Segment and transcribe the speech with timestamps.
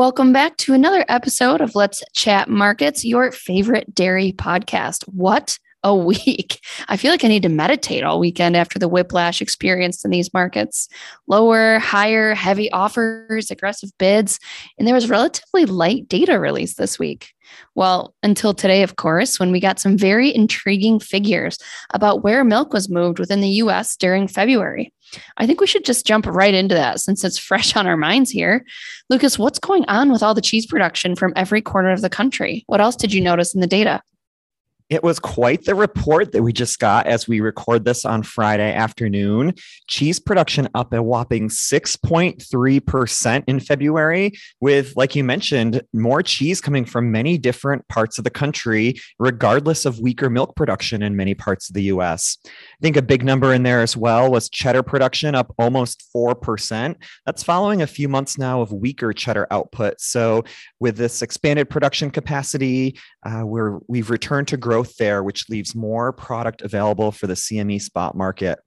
[0.00, 5.02] Welcome back to another episode of Let's Chat Markets, your favorite dairy podcast.
[5.02, 6.60] What a week.
[6.88, 10.32] I feel like I need to meditate all weekend after the whiplash experienced in these
[10.32, 10.88] markets.
[11.26, 14.38] Lower, higher, heavy offers, aggressive bids,
[14.78, 17.32] and there was relatively light data released this week.
[17.74, 21.58] Well, until today, of course, when we got some very intriguing figures
[21.92, 24.92] about where milk was moved within the US during February.
[25.38, 28.30] I think we should just jump right into that since it's fresh on our minds
[28.30, 28.64] here.
[29.08, 32.64] Lucas, what's going on with all the cheese production from every corner of the country?
[32.66, 34.02] What else did you notice in the data?
[34.90, 38.74] It was quite the report that we just got as we record this on Friday
[38.74, 39.54] afternoon.
[39.86, 46.84] Cheese production up a whopping 6.3% in February, with, like you mentioned, more cheese coming
[46.84, 51.70] from many different parts of the country, regardless of weaker milk production in many parts
[51.70, 52.38] of the US.
[52.44, 52.50] I
[52.82, 56.96] think a big number in there as well was cheddar production up almost 4%.
[57.26, 60.00] That's following a few months now of weaker cheddar output.
[60.00, 60.42] So,
[60.80, 65.74] with this expanded production capacity, uh, we're, we've returned to growth growth there, which leaves
[65.74, 68.58] more product available for the CME spot market.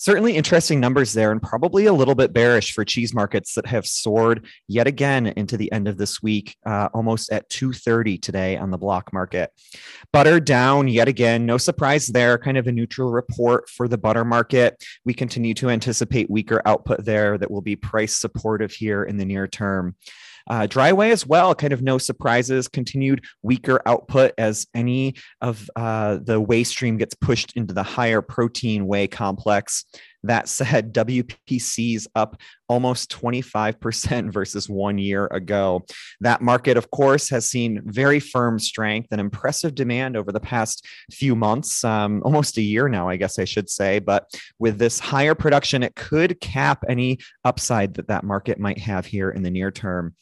[0.00, 3.84] Certainly interesting numbers there, and probably a little bit bearish for cheese markets that have
[3.84, 8.70] soared yet again into the end of this week, uh, almost at 230 today on
[8.70, 9.50] the block market.
[10.12, 14.24] Butter down yet again, no surprise there, kind of a neutral report for the butter
[14.24, 14.80] market.
[15.04, 19.24] We continue to anticipate weaker output there that will be price supportive here in the
[19.24, 19.96] near term.
[20.48, 25.68] Uh, dry whey as well, kind of no surprises, continued weaker output as any of
[25.76, 29.84] uh, the whey stream gets pushed into the higher protein whey complex.
[30.22, 35.84] That said, WPC's up almost 25% versus one year ago.
[36.20, 40.86] That market, of course, has seen very firm strength and impressive demand over the past
[41.10, 43.98] few months, um, almost a year now, I guess I should say.
[43.98, 49.06] But with this higher production, it could cap any upside that that market might have
[49.06, 50.14] here in the near term.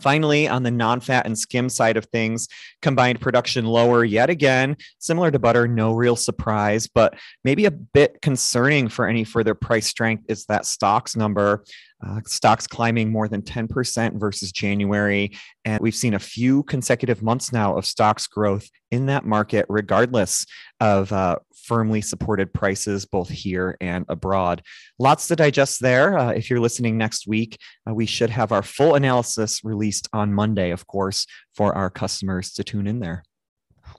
[0.00, 2.48] Finally, on the non fat and skim side of things,
[2.82, 8.20] combined production lower yet again, similar to butter, no real surprise, but maybe a bit
[8.22, 11.64] concerning for any further price strength is that stocks number.
[12.04, 15.32] Uh, stocks climbing more than 10% versus January.
[15.64, 20.46] And we've seen a few consecutive months now of stocks growth in that market, regardless
[20.80, 24.62] of uh, firmly supported prices both here and abroad.
[24.98, 26.18] Lots to digest there.
[26.18, 30.32] Uh, if you're listening next week, uh, we should have our full analysis released on
[30.32, 33.24] Monday, of course, for our customers to tune in there.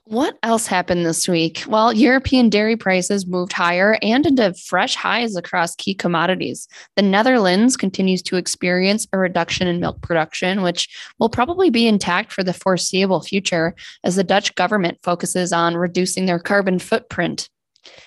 [0.06, 1.62] What else happened this week?
[1.68, 6.66] Well, European dairy prices moved higher and into fresh highs across key commodities.
[6.96, 10.88] The Netherlands continues to experience a reduction in milk production, which
[11.20, 16.26] will probably be intact for the foreseeable future as the Dutch government focuses on reducing
[16.26, 17.48] their carbon footprint.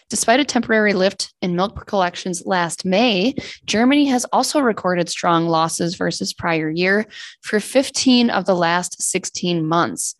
[0.09, 5.95] Despite a temporary lift in milk collections last May, Germany has also recorded strong losses
[5.95, 7.05] versus prior year
[7.41, 10.15] for 15 of the last 16 months.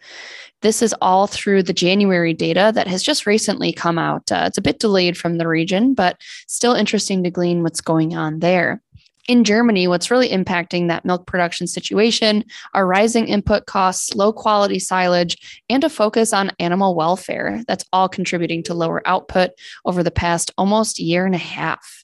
[0.62, 4.32] This is all through the January data that has just recently come out.
[4.32, 6.18] Uh, it's a bit delayed from the region, but
[6.48, 8.82] still interesting to glean what's going on there
[9.28, 12.44] in Germany, what's really impacting that milk production situation
[12.74, 17.63] are rising input costs, low quality silage, and a focus on animal welfare.
[17.68, 19.52] That's all contributing to lower output
[19.86, 22.03] over the past almost year and a half.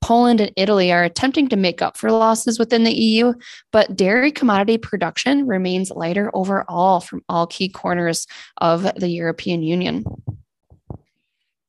[0.00, 3.34] Poland and Italy are attempting to make up for losses within the EU,
[3.70, 8.26] but dairy commodity production remains lighter overall from all key corners
[8.58, 10.04] of the European Union.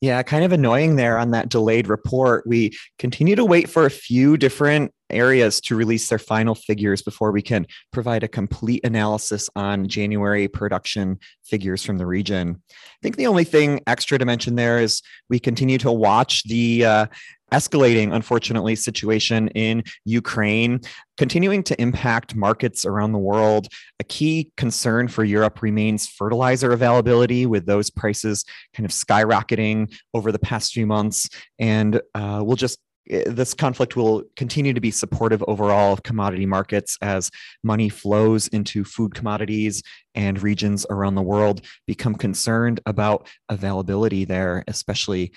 [0.02, 2.48] Yeah, kind of annoying there on that delayed report.
[2.48, 7.32] We continue to wait for a few different areas to release their final figures before
[7.32, 12.64] we can provide a complete analysis on January production figures from the region.
[12.72, 16.84] I think the only thing extra to mention there is we continue to watch the
[16.84, 17.06] uh,
[17.52, 20.82] escalating, unfortunately, situation in Ukraine,
[21.18, 23.68] continuing to impact markets around the world.
[24.00, 30.32] A key concern for Europe remains fertilizer availability, with those prices kind of skyrocketing over
[30.32, 31.30] the past few months.
[31.60, 36.46] And uh, we'll just eh, this conflict will continue to be supportive overall of commodity
[36.46, 37.30] markets as
[37.64, 39.84] money flows into food commodities
[40.16, 45.32] and regions around the world become concerned about availability there, especially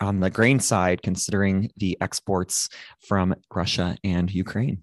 [0.00, 2.68] on the grain side, considering the exports
[3.00, 4.82] from Russia and Ukraine.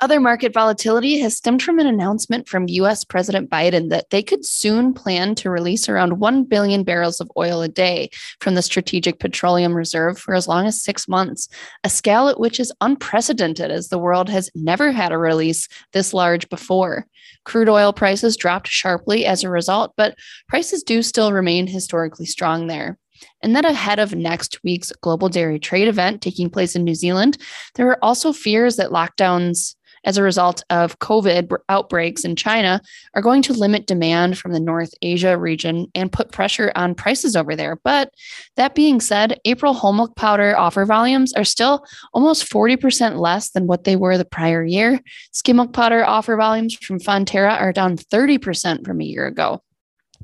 [0.00, 4.44] Other market volatility has stemmed from an announcement from US President Biden that they could
[4.44, 9.20] soon plan to release around 1 billion barrels of oil a day from the Strategic
[9.20, 11.48] Petroleum Reserve for as long as six months,
[11.84, 16.12] a scale at which is unprecedented as the world has never had a release this
[16.12, 17.06] large before.
[17.44, 20.16] Crude oil prices dropped sharply as a result, but
[20.48, 22.98] prices do still remain historically strong there.
[23.42, 27.38] And then ahead of next week's global dairy trade event taking place in New Zealand,
[27.74, 29.74] there are also fears that lockdowns
[30.04, 32.80] as a result of COVID outbreaks in China
[33.14, 37.36] are going to limit demand from the North Asia region and put pressure on prices
[37.36, 37.76] over there.
[37.84, 38.12] But
[38.56, 43.66] that being said, April whole milk powder offer volumes are still almost 40% less than
[43.66, 45.00] what they were the prior year.
[45.32, 49.62] Skim milk powder offer volumes from Fonterra are down 30% from a year ago.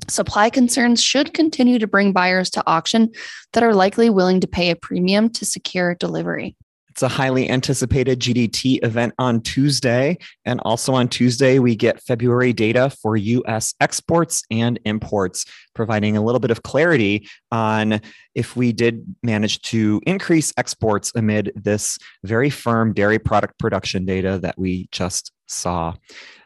[0.07, 3.11] Supply concerns should continue to bring buyers to auction
[3.53, 6.55] that are likely willing to pay a premium to secure delivery.
[6.89, 10.17] It's a highly anticipated GDT event on Tuesday.
[10.43, 16.21] And also on Tuesday, we get February data for US exports and imports, providing a
[16.21, 18.01] little bit of clarity on
[18.35, 24.37] if we did manage to increase exports amid this very firm dairy product production data
[24.41, 25.93] that we just saw.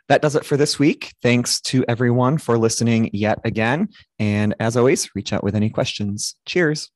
[0.10, 1.14] That does it for this week.
[1.22, 3.90] Thanks to everyone for listening yet again.
[4.20, 6.36] And as always, reach out with any questions.
[6.46, 6.92] Cheers.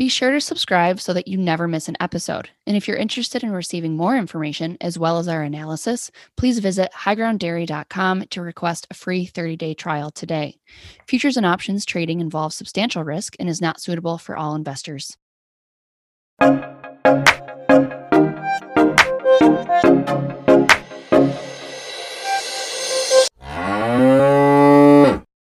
[0.00, 2.48] Be sure to subscribe so that you never miss an episode.
[2.66, 6.90] And if you're interested in receiving more information as well as our analysis, please visit
[6.94, 10.56] highgrounddairy.com to request a free 30 day trial today.
[11.06, 15.18] Futures and options trading involves substantial risk and is not suitable for all investors.